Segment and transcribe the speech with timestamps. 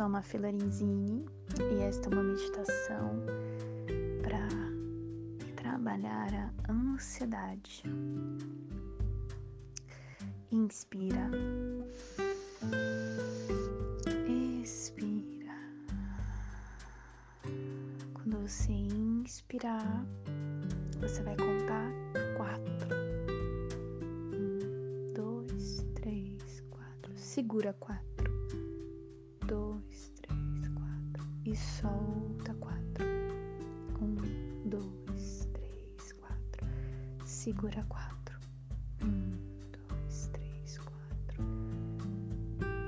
[0.00, 1.26] sou a Mafia Lorenzini
[1.60, 3.22] e esta é uma meditação
[4.22, 4.48] para
[5.56, 6.32] trabalhar
[6.64, 7.82] a ansiedade.
[10.50, 11.28] Inspira.
[14.62, 15.54] Expira.
[18.14, 20.06] Quando você inspirar,
[20.98, 21.92] você vai contar
[22.38, 22.88] quatro.
[24.32, 27.12] Um, dois, três, quatro.
[27.18, 28.09] Segura quatro
[31.60, 33.04] solta quatro.
[34.00, 34.16] Um,
[34.68, 36.66] dois, três, quatro.
[37.24, 38.38] Segura quatro.
[39.02, 39.32] Um,
[39.88, 41.44] dois, três, quatro.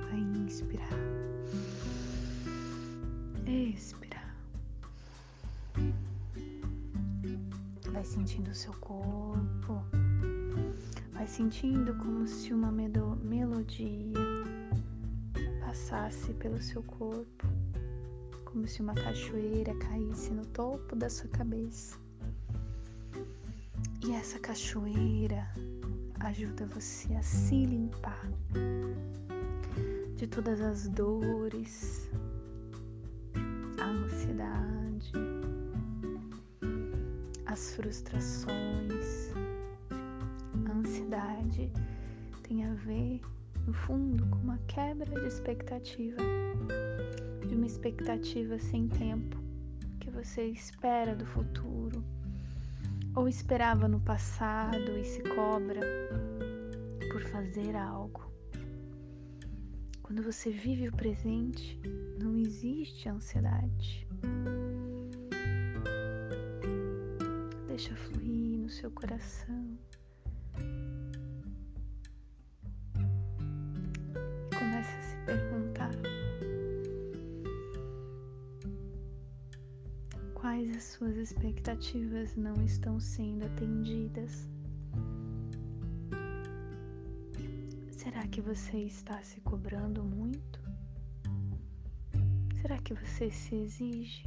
[0.09, 0.89] Vai inspirar.
[3.45, 4.35] Expirar.
[7.91, 9.83] Vai sentindo o seu corpo.
[11.13, 14.19] Vai sentindo como se uma melodia
[15.61, 17.62] passasse pelo seu corpo
[18.53, 21.97] como se uma cachoeira caísse no topo da sua cabeça.
[24.05, 25.43] E essa cachoeira
[26.19, 28.29] ajuda você a se limpar
[30.15, 32.11] de todas as dores,
[33.79, 35.11] a ansiedade,
[37.47, 39.33] as frustrações.
[40.69, 41.71] A ansiedade
[42.43, 43.19] tem a ver,
[43.65, 46.21] no fundo, com uma quebra de expectativa
[47.53, 49.37] de uma expectativa sem tempo
[49.99, 52.03] que você espera do futuro
[53.15, 55.81] ou esperava no passado e se cobra
[57.11, 58.23] por fazer algo.
[60.01, 61.79] Quando você vive o presente,
[62.19, 64.07] não existe ansiedade.
[67.67, 69.77] Deixa fluir no seu coração.
[80.63, 84.47] Quais as suas expectativas não estão sendo atendidas?
[87.91, 90.59] Será que você está se cobrando muito?
[92.61, 94.25] Será que você se exige?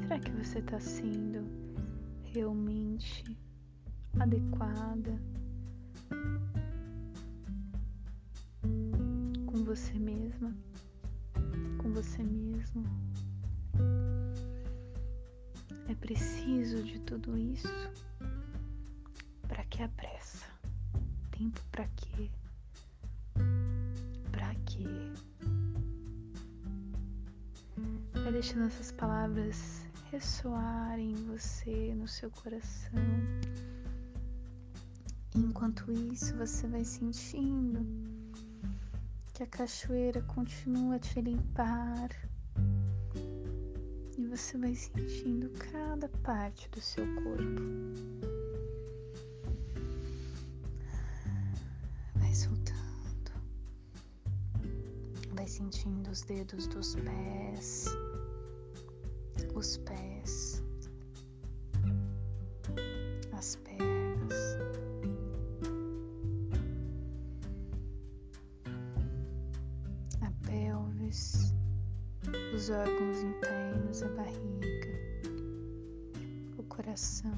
[0.00, 1.46] Será que você está sendo
[2.24, 3.36] realmente
[4.18, 5.20] adequada
[9.46, 10.54] com você mesma?
[11.94, 12.84] Você mesmo.
[15.88, 17.68] É preciso de tudo isso.
[19.46, 20.44] Para que a pressa?
[21.30, 22.30] Tempo para quê?
[24.32, 24.88] Para quê?
[28.12, 32.98] Vai deixando essas palavras ressoarem em você, no seu coração.
[35.36, 38.13] Enquanto isso, você vai sentindo
[39.34, 42.08] que a cachoeira continua a te limpar.
[44.16, 47.60] E você vai sentindo cada parte do seu corpo.
[52.14, 53.32] Vai soltando,
[55.34, 57.86] vai sentindo os dedos dos pés,
[59.52, 60.53] os pés,
[72.54, 75.00] os órgãos internos, a barriga,
[76.56, 77.32] o coração,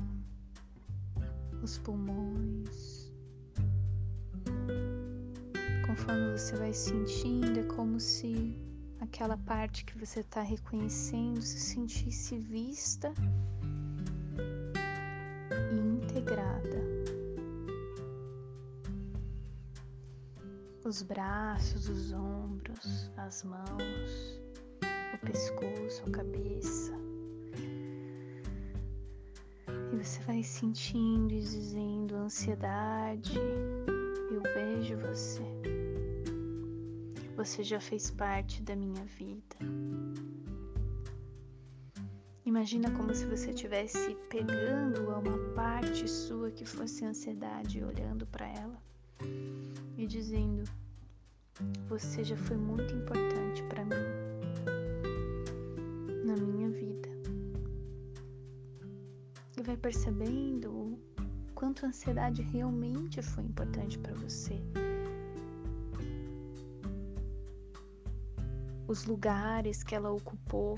[1.63, 3.13] os pulmões.
[5.87, 8.59] Conforme você vai sentindo, é como se
[9.01, 13.13] aquela parte que você está reconhecendo se sentisse vista
[15.73, 16.85] e integrada.
[20.85, 24.46] Os braços, os ombros, as mãos,
[25.27, 26.93] pescoço, a cabeça.
[29.93, 33.39] E você vai sentindo e dizendo ansiedade.
[34.31, 35.43] Eu vejo você.
[37.37, 39.57] Você já fez parte da minha vida.
[42.45, 48.81] Imagina como se você estivesse pegando uma parte sua que fosse ansiedade, olhando para ela
[49.99, 50.63] e dizendo:
[51.89, 54.26] Você já foi muito importante para mim
[59.67, 60.99] vai percebendo o
[61.53, 64.63] quanto a ansiedade realmente foi importante para você.
[68.87, 70.77] Os lugares que ela ocupou.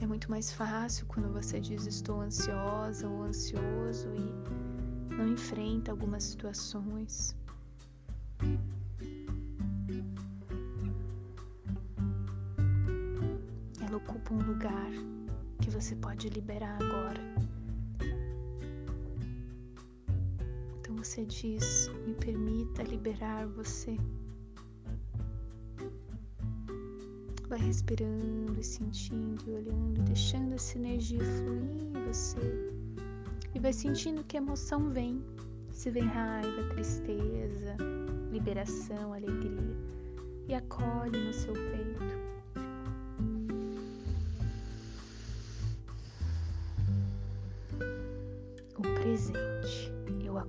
[0.00, 6.22] É muito mais fácil quando você diz estou ansiosa ou ansioso e não enfrenta algumas
[6.22, 7.36] situações.
[13.80, 14.90] Ela ocupa um lugar
[15.60, 17.27] que você pode liberar agora.
[20.98, 23.96] Você diz: me permita liberar você.
[27.48, 32.72] Vai respirando e sentindo e olhando, deixando essa energia fluir em você.
[33.54, 35.22] E vai sentindo que a emoção vem.
[35.70, 37.76] Se vem raiva, tristeza,
[38.32, 39.76] liberação, alegria.
[40.48, 42.37] E acolhe no seu peito.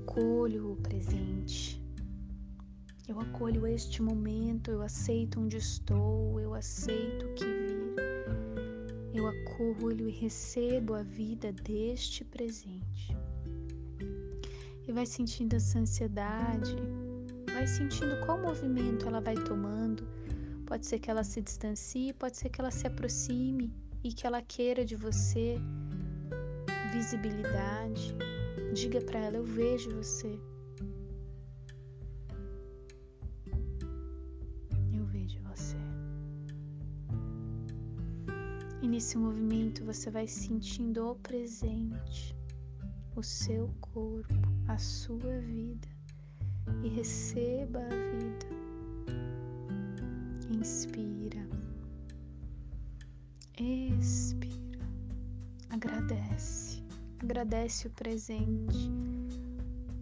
[0.10, 1.80] Acolho o presente.
[3.08, 7.96] Eu acolho este momento, eu aceito onde estou, eu aceito o que vir.
[9.14, 13.16] Eu acolho e recebo a vida deste presente.
[14.88, 16.76] E vai sentindo essa ansiedade,
[17.54, 20.08] vai sentindo qual movimento ela vai tomando.
[20.66, 23.72] Pode ser que ela se distancie, pode ser que ela se aproxime
[24.04, 25.60] e que ela queira de você
[26.92, 28.16] visibilidade.
[28.74, 30.40] Diga para ela: Eu vejo você.
[39.00, 42.36] nesse movimento você vai sentindo o presente,
[43.16, 44.34] o seu corpo,
[44.68, 45.88] a sua vida
[46.84, 48.46] e receba a vida.
[50.54, 50.99] Inspira,
[57.40, 58.92] agradece o presente,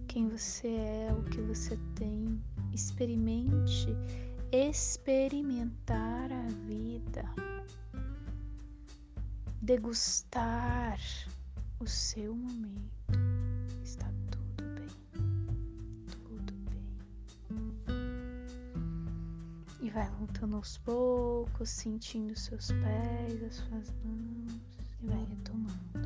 [0.08, 2.42] quem você é, o que você tem.
[2.74, 3.88] Experimente
[4.52, 7.24] experimentar a vida
[9.62, 11.00] degustar
[11.80, 12.92] o seu momento.
[13.84, 14.88] Está tudo bem,
[16.24, 16.84] tudo bem.
[19.82, 24.62] E vai voltando aos poucos, sentindo seus pés, as suas mãos,
[25.02, 25.97] e vai retornando